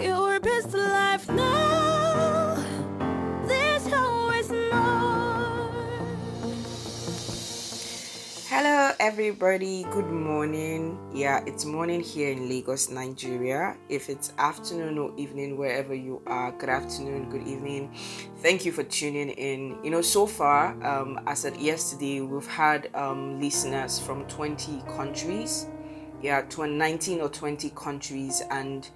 Your 0.00 0.40
best 0.40 0.72
life 0.72 1.28
now. 1.28 2.54
There's 3.46 3.92
always 3.92 4.48
more. 4.48 5.70
Hello, 8.48 8.92
everybody. 9.00 9.82
Good 9.90 10.06
morning. 10.06 10.98
Yeah, 11.12 11.42
it's 11.46 11.64
morning 11.64 12.00
here 12.00 12.30
in 12.30 12.48
Lagos, 12.48 12.90
Nigeria. 12.90 13.76
If 13.88 14.08
it's 14.08 14.32
afternoon 14.38 14.98
or 14.98 15.12
evening, 15.18 15.58
wherever 15.58 15.94
you 15.94 16.22
are, 16.26 16.52
good 16.52 16.70
afternoon, 16.70 17.28
good 17.28 17.46
evening. 17.46 17.92
Thank 18.38 18.64
you 18.64 18.72
for 18.72 18.84
tuning 18.84 19.30
in. 19.30 19.76
You 19.84 19.90
know, 19.90 20.00
so 20.02 20.26
far, 20.26 20.80
um, 20.86 21.20
as 21.26 21.44
at 21.44 21.60
yesterday, 21.60 22.20
we've 22.20 22.46
had 22.46 22.88
um, 22.94 23.40
listeners 23.40 23.98
from 23.98 24.24
20 24.28 24.80
countries 24.96 25.66
yeah 26.22 26.42
to 26.42 26.66
19 26.66 27.20
or 27.20 27.28
20 27.28 27.70
countries 27.70 28.42
and 28.50 28.88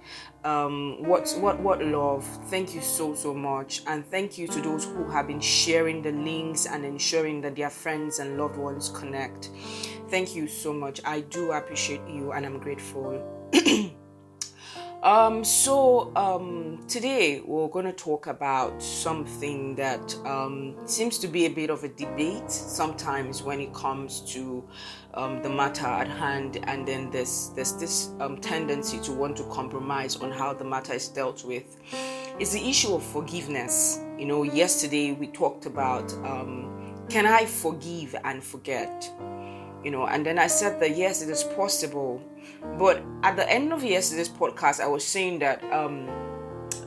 um, 0.43 1.03
what 1.03 1.29
what 1.39 1.59
what 1.59 1.83
love. 1.83 2.25
Thank 2.45 2.73
you 2.73 2.81
so 2.81 3.13
so 3.13 3.33
much. 3.33 3.81
And 3.87 4.05
thank 4.09 4.37
you 4.37 4.47
to 4.47 4.61
those 4.61 4.85
who 4.85 5.09
have 5.09 5.27
been 5.27 5.41
sharing 5.41 6.01
the 6.01 6.11
links 6.11 6.65
and 6.65 6.85
ensuring 6.85 7.41
that 7.41 7.55
their 7.55 7.69
friends 7.69 8.19
and 8.19 8.37
loved 8.37 8.57
ones 8.57 8.89
connect. 8.89 9.51
Thank 10.09 10.35
you 10.35 10.47
so 10.47 10.71
much. 10.71 11.01
I 11.03 11.21
do 11.21 11.51
appreciate 11.51 12.01
you 12.07 12.31
and 12.31 12.45
i'm 12.45 12.59
grateful 12.59 13.21
Um, 15.03 15.43
so 15.43 16.11
um, 16.15 16.83
today 16.87 17.41
we're 17.45 17.67
going 17.67 17.85
to 17.85 17.93
talk 17.93 18.25
about 18.25 18.81
something 18.81 19.75
that 19.75 20.15
um, 20.25 20.75
seems 20.85 21.19
to 21.19 21.27
be 21.27 21.45
a 21.45 21.49
bit 21.49 21.69
of 21.69 21.83
a 21.83 21.89
debate 21.89 22.49
sometimes 22.49 23.43
when 23.43 23.59
it 23.59 23.71
comes 23.75 24.21
to 24.33 24.67
um, 25.13 25.43
the 25.43 25.49
matter 25.49 25.85
at 25.85 26.07
hand, 26.07 26.59
and 26.63 26.87
then 26.87 27.11
there's 27.11 27.51
there's 27.55 27.73
this 27.73 28.09
um, 28.19 28.37
tendency 28.41 28.99
to 29.01 29.11
want 29.11 29.37
to 29.37 29.43
compromise 29.51 30.15
on 30.15 30.31
how 30.31 30.51
the 30.51 30.65
matter 30.65 30.93
is 30.93 31.07
dealt 31.09 31.45
with. 31.45 31.77
It's 32.39 32.53
the 32.53 32.67
issue 32.67 32.95
of 32.95 33.03
forgiveness. 33.03 33.99
You 34.17 34.25
know, 34.25 34.41
yesterday 34.41 35.11
we 35.11 35.27
talked 35.27 35.67
about 35.67 36.11
um, 36.25 36.95
can 37.07 37.27
I 37.27 37.45
forgive 37.45 38.15
and 38.23 38.43
forget? 38.43 39.11
You 39.83 39.91
know, 39.91 40.07
and 40.07 40.25
then 40.25 40.39
I 40.39 40.47
said 40.47 40.79
that 40.79 40.97
yes, 40.97 41.21
it 41.21 41.29
is 41.29 41.43
possible. 41.43 42.21
But 42.77 43.03
at 43.23 43.35
the 43.35 43.49
end 43.49 43.71
of 43.71 43.83
yesterday's 43.83 44.29
podcast, 44.29 44.79
I 44.81 44.87
was 44.87 45.05
saying 45.05 45.39
that 45.39 45.63
um, 45.71 46.07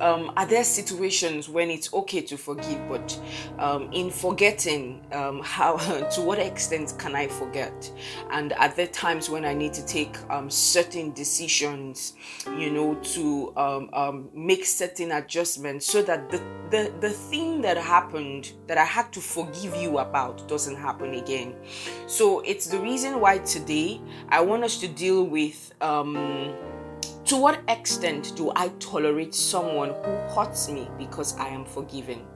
um, 0.00 0.32
are 0.36 0.46
there 0.46 0.64
situations 0.64 1.48
when 1.48 1.70
it's 1.70 1.92
okay 1.92 2.20
to 2.22 2.36
forgive, 2.36 2.88
but 2.88 3.18
um, 3.58 3.92
in 3.92 4.10
forgetting, 4.10 5.04
um, 5.12 5.40
how 5.42 5.76
to 6.14 6.20
what 6.20 6.38
extent 6.38 6.94
can 6.98 7.14
I 7.14 7.28
forget? 7.28 7.90
And 8.30 8.52
are 8.54 8.68
there 8.68 8.86
times 8.86 9.28
when 9.28 9.44
I 9.44 9.54
need 9.54 9.72
to 9.74 9.84
take 9.84 10.16
um, 10.30 10.50
certain 10.50 11.12
decisions, 11.12 12.14
you 12.58 12.70
know, 12.70 12.94
to 12.94 13.52
um, 13.56 13.90
um, 13.92 14.30
make 14.34 14.64
certain 14.64 15.12
adjustments 15.12 15.86
so 15.86 16.02
that 16.02 16.30
the, 16.30 16.42
the 16.70 16.92
the 17.00 17.10
thing 17.10 17.60
that 17.62 17.76
happened 17.76 18.52
that 18.66 18.78
I 18.78 18.84
had 18.84 19.12
to 19.12 19.20
forgive 19.20 19.76
you 19.76 19.98
about 19.98 20.48
doesn't 20.48 20.76
happen 20.76 21.14
again. 21.14 21.54
So 22.06 22.40
it's 22.40 22.66
the 22.66 22.78
reason 22.78 23.20
why 23.20 23.38
today 23.38 24.00
I 24.28 24.40
want 24.40 24.64
us 24.64 24.78
to 24.80 24.88
deal 24.88 25.24
with. 25.24 25.72
Um, 25.80 26.54
to 27.30 27.36
what 27.36 27.60
extent 27.68 28.32
do 28.34 28.50
I 28.56 28.70
tolerate 28.80 29.36
someone 29.36 29.90
who 29.90 30.10
hurts 30.34 30.68
me 30.68 30.90
because 30.98 31.36
I 31.38 31.46
am 31.46 31.64
forgiven? 31.64 32.26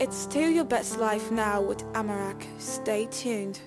It's 0.00 0.16
still 0.16 0.50
your 0.50 0.64
best 0.64 0.98
life 0.98 1.30
now 1.30 1.62
with 1.62 1.84
Amarak. 1.92 2.42
Stay 2.60 3.06
tuned. 3.12 3.60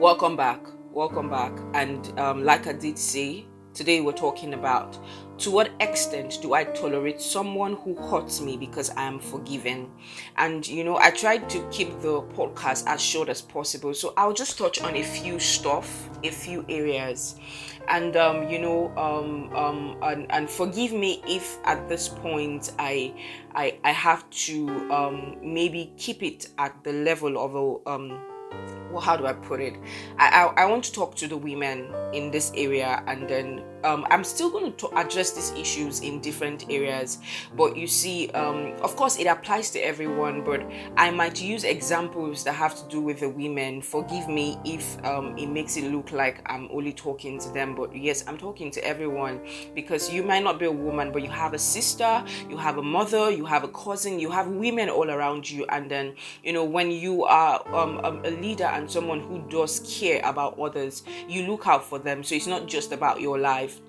Welcome 0.00 0.36
back. 0.36 0.66
Welcome 0.90 1.30
back. 1.30 1.52
And 1.74 2.18
um, 2.18 2.42
like 2.42 2.66
I 2.66 2.72
did 2.72 2.98
say, 2.98 3.46
today 3.76 4.00
we're 4.00 4.10
talking 4.10 4.54
about 4.54 4.98
to 5.36 5.50
what 5.50 5.70
extent 5.80 6.38
do 6.40 6.54
I 6.54 6.64
tolerate 6.64 7.20
someone 7.20 7.74
who 7.74 7.94
hurts 7.94 8.40
me 8.40 8.56
because 8.56 8.88
I 8.90 9.02
am 9.02 9.20
forgiven? 9.20 9.90
And 10.38 10.66
you 10.66 10.82
know, 10.82 10.96
I 10.96 11.10
tried 11.10 11.50
to 11.50 11.68
keep 11.70 12.00
the 12.00 12.22
podcast 12.22 12.86
as 12.86 13.02
short 13.02 13.28
as 13.28 13.42
possible, 13.42 13.92
so 13.92 14.14
I'll 14.16 14.32
just 14.32 14.56
touch 14.56 14.80
on 14.80 14.96
a 14.96 15.02
few 15.02 15.38
stuff, 15.38 16.08
a 16.24 16.30
few 16.30 16.64
areas, 16.70 17.38
and 17.88 18.16
um, 18.16 18.48
you 18.48 18.58
know, 18.58 18.96
um, 18.96 19.54
um, 19.54 19.98
and, 20.02 20.26
and 20.32 20.48
forgive 20.48 20.92
me 20.92 21.22
if 21.26 21.58
at 21.64 21.86
this 21.86 22.08
point 22.08 22.72
I, 22.78 23.12
I, 23.54 23.78
I 23.84 23.92
have 23.92 24.28
to 24.30 24.90
um, 24.90 25.36
maybe 25.42 25.92
keep 25.98 26.22
it 26.22 26.48
at 26.56 26.82
the 26.82 26.92
level 26.92 27.38
of 27.38 27.54
a 27.54 27.90
um 27.90 28.35
well, 28.90 29.00
how 29.00 29.16
do 29.16 29.26
I 29.26 29.34
put 29.34 29.60
it? 29.60 29.76
I, 30.18 30.28
I, 30.56 30.62
I 30.62 30.64
want 30.64 30.84
to 30.84 30.92
talk 30.92 31.14
to 31.16 31.28
the 31.28 31.36
women 31.36 31.92
in 32.14 32.30
this 32.30 32.50
area, 32.54 33.02
and 33.06 33.28
then 33.28 33.62
um, 33.84 34.06
I'm 34.10 34.24
still 34.24 34.50
going 34.50 34.74
to 34.74 34.88
address 34.98 35.32
these 35.32 35.52
issues 35.52 36.00
in 36.00 36.20
different 36.20 36.64
areas. 36.70 37.18
But 37.56 37.76
you 37.76 37.86
see, 37.86 38.30
um, 38.30 38.72
of 38.80 38.96
course, 38.96 39.18
it 39.18 39.26
applies 39.26 39.70
to 39.72 39.80
everyone, 39.80 40.44
but 40.44 40.62
I 40.96 41.10
might 41.10 41.42
use 41.42 41.64
examples 41.64 42.42
that 42.44 42.54
have 42.54 42.74
to 42.76 42.88
do 42.88 43.00
with 43.00 43.20
the 43.20 43.28
women. 43.28 43.82
Forgive 43.82 44.28
me 44.28 44.58
if 44.64 45.04
um, 45.04 45.36
it 45.36 45.48
makes 45.48 45.76
it 45.76 45.92
look 45.92 46.10
like 46.12 46.40
I'm 46.46 46.68
only 46.72 46.92
talking 46.92 47.38
to 47.40 47.50
them, 47.50 47.74
but 47.74 47.94
yes, 47.94 48.24
I'm 48.26 48.38
talking 48.38 48.70
to 48.72 48.84
everyone 48.84 49.40
because 49.74 50.10
you 50.10 50.22
might 50.22 50.42
not 50.42 50.58
be 50.58 50.64
a 50.64 50.72
woman, 50.72 51.12
but 51.12 51.22
you 51.22 51.30
have 51.30 51.52
a 51.52 51.58
sister, 51.58 52.24
you 52.48 52.56
have 52.56 52.78
a 52.78 52.82
mother, 52.82 53.30
you 53.30 53.44
have 53.44 53.62
a 53.62 53.68
cousin, 53.68 54.18
you 54.18 54.30
have 54.30 54.48
women 54.48 54.88
all 54.88 55.10
around 55.10 55.48
you, 55.50 55.66
and 55.68 55.90
then 55.90 56.14
you 56.42 56.52
know 56.52 56.64
when 56.64 56.90
you 56.90 57.24
are 57.24 57.62
um, 57.74 58.00
a 58.24 58.30
leader 58.46 58.64
and 58.64 58.90
someone 58.90 59.20
who 59.20 59.42
does 59.48 59.80
care 59.98 60.20
about 60.24 60.58
others, 60.58 61.02
you 61.28 61.46
look 61.46 61.66
out 61.66 61.84
for 61.84 61.98
them. 61.98 62.22
So 62.22 62.34
it's 62.34 62.46
not 62.46 62.66
just 62.66 62.92
about 62.92 63.20
your 63.20 63.38
life. 63.38 63.80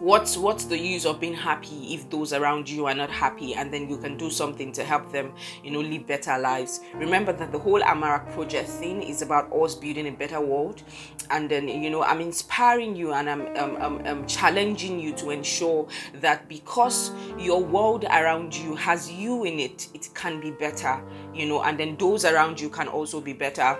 What's 0.00 0.36
what's 0.36 0.64
the 0.64 0.76
use 0.76 1.06
of 1.06 1.20
being 1.20 1.34
happy 1.34 1.94
if 1.94 2.10
those 2.10 2.32
around 2.32 2.68
you 2.68 2.86
are 2.86 2.94
not 2.94 3.10
happy? 3.10 3.54
And 3.54 3.72
then 3.72 3.88
you 3.88 3.96
can 3.96 4.16
do 4.16 4.28
something 4.28 4.72
to 4.72 4.82
help 4.82 5.12
them 5.12 5.32
you 5.62 5.70
know 5.70 5.80
live 5.80 6.04
better 6.06 6.36
lives. 6.36 6.80
Remember 6.94 7.32
that 7.32 7.52
the 7.52 7.58
whole 7.58 7.80
amarak 7.80 8.30
project 8.32 8.68
thing 8.68 9.02
is 9.02 9.22
about 9.22 9.52
us 9.52 9.76
building 9.76 10.08
a 10.08 10.10
better 10.10 10.40
world. 10.40 10.82
And 11.30 11.48
then 11.48 11.68
you 11.68 11.90
know 11.90 12.02
i'm 12.02 12.20
inspiring 12.20 12.96
you 12.96 13.12
and 13.12 13.30
i'm, 13.30 13.46
I'm, 13.56 13.76
I'm, 13.76 14.06
I'm 14.06 14.26
challenging 14.26 14.98
you 14.98 15.14
to 15.14 15.30
ensure 15.30 15.86
that 16.20 16.48
because 16.48 17.12
your 17.38 17.62
world 17.62 18.04
around 18.04 18.54
you 18.54 18.74
has 18.74 19.10
you 19.10 19.44
in 19.44 19.60
it 19.60 19.88
it 19.94 20.10
can 20.12 20.40
be 20.40 20.50
better 20.50 21.00
you 21.32 21.46
know. 21.46 21.62
And 21.62 21.78
then 21.78 21.96
those 21.96 22.24
around 22.24 22.60
you 22.60 22.68
can 22.68 22.88
also 22.88 23.20
be 23.20 23.32
better 23.32 23.78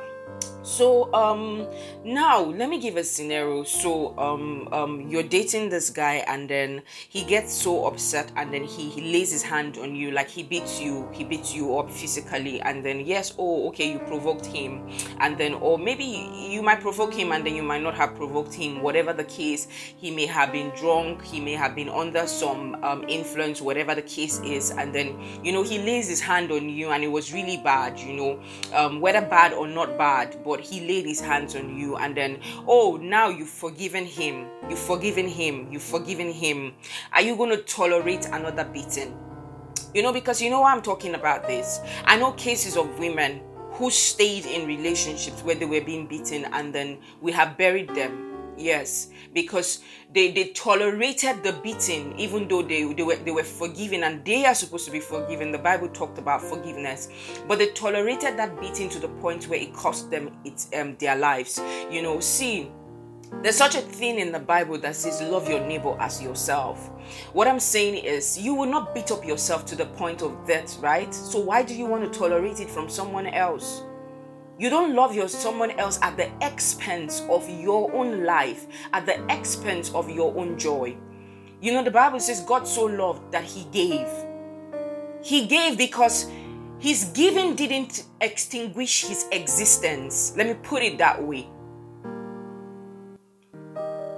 so 0.65 1.13
um 1.13 1.69
now 2.05 2.41
let 2.41 2.71
me 2.71 2.81
give 2.81 2.97
a 2.97 3.05
scenario. 3.05 3.65
So 3.65 4.19
um 4.19 4.69
um 4.73 5.09
you're 5.09 5.23
dating 5.23 5.69
this 5.69 5.91
guy 5.91 6.25
and 6.27 6.49
then 6.49 6.83
he 7.09 7.23
gets 7.23 7.53
so 7.53 7.87
upset 7.87 8.33
and 8.37 8.53
then 8.53 8.65
he, 8.65 8.89
he 8.89 9.13
lays 9.13 9.31
his 9.31 9.43
hand 9.43 9.77
on 9.77 9.95
you 9.95 10.11
like 10.11 10.29
he 10.29 10.43
beats 10.43 10.81
you 10.81 11.07
he 11.13 11.23
beats 11.23 11.55
you 11.55 11.77
up 11.79 11.91
physically 11.91 12.63
and 12.63 12.85
then 12.85 13.01
yes 13.01 13.35
oh 13.39 13.69
okay 13.69 13.93
you 13.93 13.99
provoked 14.01 14.47
him 14.47 14.89
and 15.21 15.37
then 15.37 15.53
or 15.55 15.79
maybe 15.79 16.05
you 16.05 16.63
might 16.63 16.81
provoke 16.81 17.13
him 17.13 17.33
and 17.33 17.45
then 17.47 17.55
you 17.55 17.63
might 17.63 17.83
not 17.83 17.95
have 17.95 18.15
provoked 18.15 18.55
him 18.55 18.83
whatever 18.83 19.13
the 19.13 19.25
case. 19.25 19.69
He 19.69 20.11
may 20.11 20.27
have 20.27 20.51
been 20.51 20.71
drunk 20.71 21.23
he 21.25 21.41
may 21.41 21.53
have 21.53 21.75
been 21.75 21.91
under 21.91 22.27
some 22.27 22.83
um, 22.83 23.05
influence 23.07 23.61
whatever 23.61 23.95
the 23.95 24.03
case 24.03 24.41
is 24.41 24.71
and 24.71 24.95
then 24.95 25.21
you 25.45 25.53
know 25.53 25.63
he 25.63 25.79
lays 25.79 26.09
his 26.09 26.23
hand 26.23 26.51
on 26.51 26.71
you 26.71 26.91
and 26.91 27.05
it 27.05 27.09
was 27.09 27.35
really 27.35 27.59
bad 27.59 27.99
you 27.99 28.15
know 28.15 28.41
um, 28.73 29.01
whether 29.01 29.21
bad 29.21 29.53
or 29.53 29.69
not 29.69 29.99
bad 29.99 30.14
but 30.45 30.61
he 30.61 30.87
laid 30.87 31.07
his 31.07 31.21
hands 31.21 31.55
on 31.57 31.77
you 31.77 31.97
and 31.97 32.17
then 32.17 32.39
oh 32.67 32.99
now 33.01 33.29
you've 33.29 33.49
forgiven 33.49 34.05
him. 34.05 34.47
You've 34.69 34.79
forgiven 34.79 35.29
him. 35.29 35.69
You've 35.71 35.83
forgiven 35.83 36.31
him. 36.31 36.75
Are 37.13 37.23
you 37.23 37.37
going 37.37 37.51
to 37.51 37.59
tolerate 37.59 38.27
another 38.27 38.65
beating? 38.65 39.17
You 39.95 40.03
know 40.03 40.13
because 40.13 40.43
you 40.43 40.51
know 40.51 40.61
why 40.61 40.73
i'm 40.73 40.83
talking 40.83 41.15
about 41.15 41.47
this? 41.47 41.81
I 42.05 42.17
know 42.17 42.33
cases 42.33 42.77
of 42.77 42.99
women 42.99 43.41
who 43.73 43.91
stayed 43.91 44.47
in 44.47 44.67
relationships 44.67 45.43
where 45.43 45.55
they 45.57 45.67
were 45.67 45.81
being 45.81 46.07
beaten 46.07 46.45
and 46.53 46.75
then 46.75 46.99
we 47.21 47.33
have 47.33 47.59
buried 47.59 47.89
them 47.91 48.34
yes 48.57 49.09
because 49.33 49.81
they 50.13 50.31
they 50.31 50.49
tolerated 50.49 51.43
the 51.43 51.53
beating 51.63 52.17
even 52.19 52.47
though 52.49 52.63
they 52.63 52.93
they 52.95 53.03
were 53.03 53.17
they 53.17 53.31
were 53.31 53.45
forgiven 53.45 54.05
and 54.05 54.25
they 54.25 54.45
are 54.45 54.55
supposed 54.55 54.85
to 54.85 54.91
be 54.91 55.01
forgiven 55.01 55.51
the 55.51 55.59
bible 55.59 55.89
talked 55.89 56.19
about 56.19 56.41
forgiveness 56.41 57.09
but 57.49 57.59
they 57.59 57.69
tolerated 57.69 58.37
that 58.37 58.59
beating 58.61 58.89
to 58.89 58.99
the 58.99 59.09
point 59.09 59.49
where 59.49 59.59
it 59.59 59.73
cost 59.75 60.11
them 60.11 60.31
its 60.45 60.69
um 60.77 60.97
their 60.99 61.17
lives 61.17 61.61
you 61.91 62.03
know 62.03 62.21
see 62.21 62.71
there's 63.43 63.57
such 63.57 63.75
a 63.75 63.81
thing 63.81 64.19
in 64.19 64.33
the 64.33 64.39
Bible 64.39 64.79
that 64.79 64.97
says, 64.97 65.21
Love 65.21 65.49
your 65.49 65.61
neighbor 65.61 65.97
as 66.01 66.23
yourself. 66.23 66.89
What 67.33 67.49
I'm 67.49 67.61
saying 67.61 68.05
is, 68.05 68.39
you 68.39 68.55
will 68.55 68.67
not 68.69 68.95
beat 68.95 69.11
up 69.11 69.25
yourself 69.25 69.67
to 69.67 69.77
the 69.77 69.87
point 69.87 70.23
of 70.23 70.47
death, 70.47 70.79
right? 70.79 71.13
So, 71.13 71.41
why 71.41 71.63
do 71.63 71.75
you 71.75 71.85
want 71.85 72.11
to 72.11 72.19
tolerate 72.19 72.61
it 72.61 72.71
from 72.71 72.89
someone 72.89 73.27
else? 73.27 73.83
You 74.59 74.71
don't 74.71 74.95
love 74.95 75.15
your 75.15 75.29
someone 75.29 75.73
else 75.73 75.99
at 76.03 76.17
the 76.17 76.31
expense 76.41 77.23
of 77.29 77.49
your 77.49 77.93
own 77.93 78.25
life, 78.25 78.67
at 78.93 79.07
the 79.07 79.25
expense 79.33 79.93
of 79.95 80.09
your 80.09 80.37
own 80.37 80.59
joy. 80.59 80.97
You 81.61 81.73
know, 81.73 81.83
the 81.83 81.91
Bible 81.91 82.21
says 82.21 82.41
God 82.43 82.67
so 82.67 82.85
loved 82.85 83.33
that 83.33 83.45
he 83.45 83.65
gave. 83.73 84.07
He 85.23 85.47
gave 85.47 85.79
because 85.79 86.31
his 86.79 87.05
giving 87.15 87.55
didn't 87.57 88.05
extinguish 88.21 89.07
his 89.07 89.27
existence. 89.33 90.35
Let 90.37 90.47
me 90.47 90.55
put 90.63 90.83
it 90.83 90.99
that 90.99 91.23
way. 91.23 91.49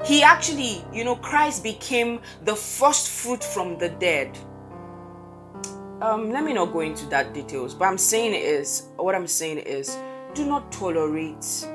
he 0.06 0.22
actually, 0.22 0.84
you 0.92 1.04
know, 1.04 1.16
Christ 1.16 1.64
became 1.64 2.20
the 2.44 2.54
first 2.54 3.08
fruit 3.08 3.42
from 3.42 3.76
the 3.76 3.88
dead. 3.88 4.38
Um, 6.00 6.30
let 6.30 6.44
me 6.44 6.52
not 6.52 6.72
go 6.72 6.80
into 6.80 7.06
that 7.06 7.34
details, 7.34 7.74
but 7.74 7.86
I'm 7.86 7.98
saying 7.98 8.34
is 8.34 8.84
what 8.96 9.16
I'm 9.16 9.26
saying 9.26 9.58
is 9.58 9.98
do 10.36 10.46
not 10.46 10.70
tolerate 10.70 11.66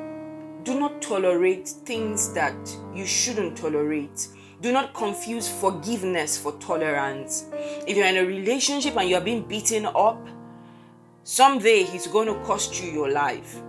do 0.64 0.80
not 0.80 1.02
tolerate 1.02 1.68
things 1.68 2.34
that 2.34 2.56
you 2.94 3.06
shouldn't 3.06 3.58
tolerate. 3.58 4.28
Do 4.62 4.72
not 4.72 4.94
confuse 4.94 5.50
forgiveness 5.50 6.38
for 6.38 6.52
tolerance. 6.60 7.46
If 7.88 7.98
you're 7.98 8.06
in 8.06 8.18
a 8.18 8.26
relationship 8.26 8.96
and 8.96 9.10
you're 9.10 9.22
being 9.22 9.42
beaten 9.42 9.88
up, 9.88 10.28
someday 11.24 11.82
he's 11.84 12.06
going 12.06 12.28
to 12.28 12.36
cost 12.46 12.80
you 12.82 12.92
your 12.92 13.10
life. 13.10 13.60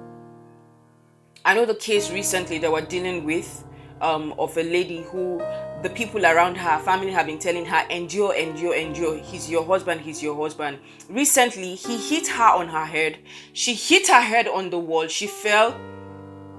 I 1.47 1.55
know 1.55 1.65
the 1.65 1.77
case 1.77 2.11
recently 2.11 2.59
that 2.59 2.71
we're 2.71 2.83
dealing 2.83 3.25
with 3.25 3.65
um, 4.03 4.35
of 4.39 4.57
a 4.59 4.63
lady 4.63 5.03
who 5.05 5.39
the 5.83 5.91
people 5.91 6.27
around 6.27 6.57
her 6.57 6.79
family 6.81 7.11
have 7.11 7.27
been 7.27 7.39
telling 7.39 7.65
her 7.65 7.87
endure 7.89 8.35
endure 8.35 8.75
endure. 8.75 9.17
He's 9.19 9.49
your 9.49 9.65
husband 9.65 10.01
he's 10.01 10.23
your 10.23 10.37
husband. 10.37 10.79
Recently 11.09 11.77
he 11.77 11.97
hit 11.97 12.29
her 12.29 12.51
on 12.51 12.69
her 12.69 12.85
head. 12.85 13.19
She 13.53 13.75
hit 13.75 14.09
her 14.09 14.21
head 14.21 14.49
on 14.49 14.71
the 14.71 14.79
wall. 14.79 15.07
She 15.07 15.27
fell. 15.27 15.81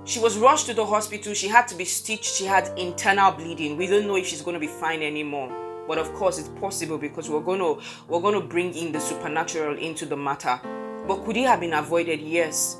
She 0.06 0.20
was 0.20 0.38
rushed 0.38 0.66
to 0.66 0.74
the 0.74 0.86
hospital. 0.86 1.34
She 1.34 1.48
had 1.48 1.68
to 1.70 1.76
be 1.76 1.86
stitched. 1.86 2.36
She 2.36 2.46
had 2.46 2.78
internal 2.78 3.32
bleeding. 3.32 3.78
We 3.78 3.88
don't 3.88 4.08
know 4.08 4.18
if 4.18 4.26
she's 4.28 4.42
going 4.42 4.56
to 4.56 4.60
be 4.60 4.68
fine 4.68 5.02
anymore. 5.02 5.50
But 5.88 5.98
of 5.98 6.14
course 6.14 6.40
it's 6.40 6.50
possible 6.50 6.98
because 6.98 7.30
we're 7.30 7.42
going 7.42 7.60
to 7.60 7.82
we're 8.08 8.22
going 8.22 8.40
to 8.40 8.46
bring 8.46 8.74
in 8.74 8.92
the 8.92 9.00
supernatural 9.00 9.78
into 9.78 10.06
the 10.06 10.18
matter. 10.18 10.60
But 11.08 11.26
could 11.26 11.38
it 11.38 11.46
have 11.46 11.60
been 11.60 11.74
avoided? 11.74 12.22
Yes. 12.22 12.78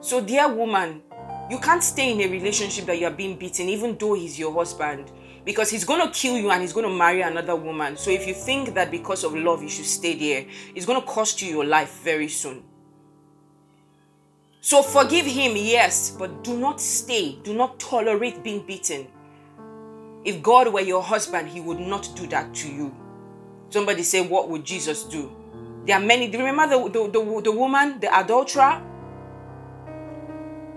So 0.00 0.20
dear 0.20 0.48
woman 0.52 1.02
you 1.50 1.58
can't 1.58 1.82
stay 1.82 2.12
in 2.12 2.20
a 2.20 2.28
relationship 2.28 2.86
that 2.86 2.98
you're 2.98 3.10
being 3.10 3.38
beaten 3.38 3.68
even 3.68 3.96
though 3.98 4.14
he's 4.14 4.38
your 4.38 4.52
husband 4.52 5.10
because 5.44 5.70
he's 5.70 5.84
going 5.84 6.00
to 6.00 6.12
kill 6.12 6.36
you 6.36 6.50
and 6.50 6.62
he's 6.62 6.72
going 6.72 6.88
to 6.88 6.94
marry 6.94 7.20
another 7.20 7.54
woman. 7.54 7.96
So 7.96 8.10
if 8.10 8.26
you 8.26 8.34
think 8.34 8.74
that 8.74 8.90
because 8.90 9.24
of 9.24 9.34
love 9.34 9.62
you 9.62 9.68
should 9.68 9.84
stay 9.84 10.14
there, 10.14 10.46
it's 10.74 10.86
going 10.86 11.00
to 11.00 11.06
cost 11.06 11.42
you 11.42 11.48
your 11.48 11.64
life 11.64 12.00
very 12.02 12.28
soon. 12.28 12.62
So 14.60 14.82
forgive 14.82 15.26
him, 15.26 15.52
yes, 15.56 16.10
but 16.10 16.42
do 16.42 16.58
not 16.58 16.80
stay. 16.80 17.38
Do 17.44 17.52
not 17.52 17.78
tolerate 17.78 18.42
being 18.42 18.64
beaten. 18.64 19.06
If 20.24 20.42
God 20.42 20.72
were 20.72 20.80
your 20.80 21.02
husband, 21.02 21.48
he 21.48 21.60
would 21.60 21.78
not 21.78 22.08
do 22.16 22.26
that 22.28 22.54
to 22.54 22.68
you. 22.68 22.94
Somebody 23.68 24.02
say, 24.02 24.26
What 24.26 24.48
would 24.48 24.64
Jesus 24.64 25.04
do? 25.04 25.30
There 25.84 25.94
are 25.94 26.00
many. 26.00 26.28
Do 26.28 26.38
you 26.38 26.46
remember 26.46 26.78
the, 26.78 26.88
the, 26.88 27.10
the, 27.10 27.40
the 27.42 27.52
woman, 27.52 28.00
the 28.00 28.18
adulterer? 28.18 28.80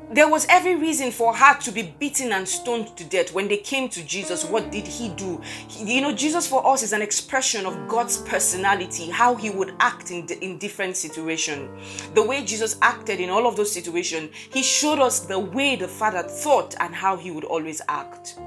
There 0.10 0.30
was 0.30 0.46
every 0.50 0.76
reason 0.76 1.12
for 1.12 1.36
her 1.36 1.60
to 1.60 1.72
be 1.72 1.94
beaten 2.00 2.32
and 2.32 2.48
stoned 2.48 2.96
to 2.96 3.04
death. 3.04 3.34
When 3.34 3.50
they 3.50 3.58
came 3.58 3.90
to 3.90 4.02
Jesus, 4.04 4.46
what 4.46 4.72
did 4.72 4.88
he 4.88 5.10
do? 5.10 5.42
He, 5.68 5.96
you 5.96 6.02
know, 6.02 6.14
Jesus 6.14 6.48
for 6.48 6.66
us 6.66 6.82
is 6.82 6.94
an 6.94 7.02
expression 7.02 7.66
of 7.66 7.90
God's 7.90 8.18
personality, 8.20 9.10
how 9.10 9.36
he 9.36 9.50
would 9.50 9.74
act 9.82 10.12
in, 10.12 10.26
in 10.42 10.60
different 10.60 10.96
situations. 10.96 12.10
The 12.14 12.24
way 12.24 12.46
Jesus 12.46 12.78
acted 12.82 13.20
in 13.20 13.30
all 13.30 13.48
of 13.48 13.58
those 13.58 13.72
situations, 13.72 14.32
he 14.34 14.64
showed 14.64 15.00
us 15.00 15.20
the 15.20 15.40
way 15.40 15.76
the 15.76 15.90
Father 15.90 16.24
thought 16.24 16.74
and 16.80 16.96
how 16.96 17.18
he 17.18 17.30
would 17.30 17.44
always 17.44 17.82
act. 17.90 18.40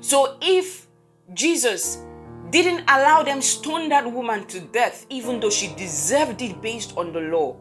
So 0.00 0.38
if 0.42 0.88
Jesus 1.34 2.02
didn't 2.50 2.80
allow 2.88 3.22
them 3.22 3.40
stone 3.40 3.88
that 3.90 4.10
woman 4.10 4.44
to 4.46 4.58
death, 4.58 5.06
even 5.08 5.38
though 5.38 5.50
she 5.50 5.72
deserved 5.76 6.42
it 6.42 6.60
based 6.60 6.96
on 6.96 7.12
the 7.12 7.20
law, 7.20 7.56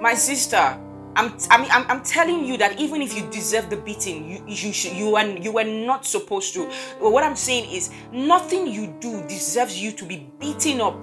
my 0.00 0.14
sister, 0.14 0.76
I'm, 1.16 1.36
I'm, 1.50 1.86
I'm 1.88 2.02
telling 2.02 2.44
you 2.44 2.56
that 2.58 2.80
even 2.80 3.00
if 3.00 3.16
you 3.16 3.28
deserve 3.30 3.70
the 3.70 3.76
beating, 3.76 4.28
you 4.28 4.44
you 4.48 4.72
should, 4.72 4.92
you 4.92 5.14
are 5.16 5.26
you 5.26 5.52
were 5.52 5.64
not 5.64 6.04
supposed 6.04 6.54
to. 6.54 6.70
But 7.00 7.12
what 7.12 7.22
I'm 7.22 7.36
saying 7.36 7.70
is, 7.70 7.90
nothing 8.12 8.66
you 8.66 8.96
do 9.00 9.22
deserves 9.28 9.80
you 9.80 9.92
to 9.92 10.04
be 10.04 10.28
beaten 10.40 10.80
up. 10.80 10.98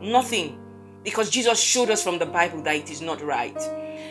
Nothing, 0.00 0.58
because 1.04 1.30
Jesus 1.30 1.60
showed 1.60 1.90
us 1.90 2.02
from 2.02 2.18
the 2.18 2.26
Bible 2.26 2.62
that 2.62 2.74
it 2.74 2.90
is 2.90 3.00
not 3.00 3.22
right. 3.22 3.56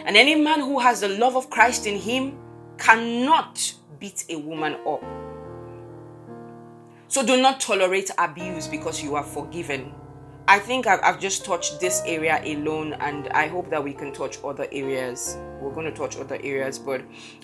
And 0.06 0.16
any 0.18 0.36
man 0.36 0.60
who 0.60 0.80
has 0.80 1.02
the 1.02 1.10
love 1.10 1.36
of 1.36 1.50
Christ 1.50 1.88
in 1.88 1.98
him 1.98 2.38
cannot 2.78 3.74
beat 4.00 4.26
a 4.30 4.38
woman 4.38 4.78
up. 4.88 5.04
So 7.08 7.24
do 7.24 7.40
not 7.42 7.60
tolerate 7.60 8.10
abuse 8.18 8.68
because 8.68 9.04
you 9.04 9.16
are 9.16 9.24
forgiven. 9.24 9.94
I 10.46 10.60
think 10.60 10.88
I've, 10.88 11.00
I've, 11.04 11.22
just 11.22 11.46
touched 11.46 11.80
this 11.80 12.02
area 12.06 12.42
alone, 12.44 12.94
and 12.94 13.30
I 13.30 13.48
hope 13.48 13.70
that 13.70 13.82
we 13.82 13.94
can 13.94 14.12
touch 14.12 14.40
other 14.44 14.68
areas. 14.74 15.38
We're 15.62 15.74
going 15.74 15.86
to 15.86 15.98
touch 15.98 16.18
other 16.18 16.38
areas, 16.44 16.78
but 16.78 17.02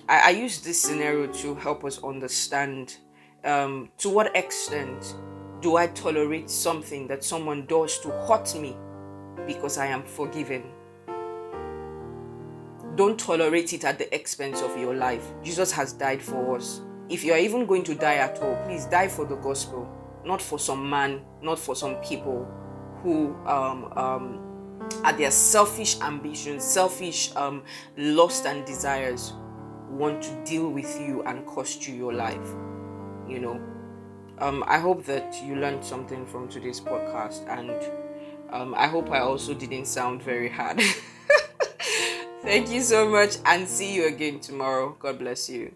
I, 0.09 0.27
I 0.27 0.29
use 0.31 0.59
this 0.59 0.81
scenario 0.81 1.27
to 1.27 1.55
help 1.55 1.85
us 1.85 2.03
understand 2.03 2.97
um, 3.45 3.89
to 3.99 4.09
what 4.09 4.35
extent 4.35 5.15
do 5.61 5.77
I 5.77 5.87
tolerate 5.87 6.49
something 6.49 7.07
that 7.07 7.23
someone 7.23 7.65
does 7.67 7.99
to 7.99 8.09
hurt 8.09 8.53
me 8.59 8.75
because 9.47 9.77
I 9.77 9.85
am 9.87 10.03
forgiven. 10.03 10.63
Don't 12.95 13.17
tolerate 13.17 13.71
it 13.71 13.85
at 13.85 13.97
the 13.97 14.13
expense 14.13 14.61
of 14.61 14.77
your 14.77 14.93
life. 14.93 15.25
Jesus 15.41 15.71
has 15.71 15.93
died 15.93 16.21
for 16.21 16.57
us. 16.57 16.81
If 17.07 17.23
you 17.23 17.31
are 17.31 17.39
even 17.39 17.65
going 17.65 17.83
to 17.85 17.95
die 17.95 18.15
at 18.15 18.39
all, 18.39 18.57
please 18.65 18.85
die 18.87 19.07
for 19.07 19.25
the 19.25 19.37
gospel, 19.37 19.89
not 20.25 20.41
for 20.41 20.59
some 20.59 20.89
man, 20.89 21.21
not 21.41 21.57
for 21.57 21.77
some 21.77 21.95
people 22.01 22.45
who 23.01 23.35
um, 23.45 23.91
um, 23.95 24.49
are 25.03 25.13
their 25.13 25.31
selfish 25.31 25.99
ambitions, 26.01 26.63
selfish 26.63 27.35
um, 27.35 27.63
lust 27.97 28.45
and 28.45 28.65
desires 28.65 29.33
want 29.89 30.21
to 30.21 30.45
deal 30.45 30.69
with 30.69 30.99
you 30.99 31.23
and 31.23 31.45
cost 31.45 31.87
you 31.87 31.95
your 31.95 32.13
life. 32.13 32.47
You 33.27 33.39
know, 33.39 33.61
um, 34.39 34.63
I 34.67 34.79
hope 34.79 35.05
that 35.05 35.41
you 35.43 35.55
learned 35.55 35.83
something 35.83 36.25
from 36.25 36.47
today's 36.47 36.79
podcast, 36.79 37.47
and 37.47 37.71
um, 38.51 38.73
I 38.75 38.87
hope 38.87 39.11
I 39.11 39.19
also 39.19 39.53
didn't 39.53 39.85
sound 39.85 40.21
very 40.23 40.49
hard. 40.49 40.81
Thank 42.41 42.71
you 42.71 42.81
so 42.81 43.07
much, 43.07 43.35
and 43.45 43.67
see 43.67 43.93
you 43.93 44.07
again 44.07 44.39
tomorrow. 44.39 44.95
God 44.99 45.19
bless 45.19 45.49
you. 45.49 45.73